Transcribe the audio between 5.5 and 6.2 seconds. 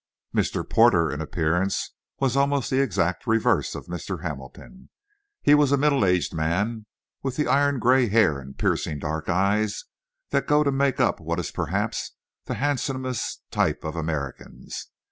was a middle